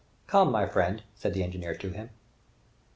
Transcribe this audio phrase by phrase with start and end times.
[0.25, 2.09] "Come, my friend," said the engineer to him.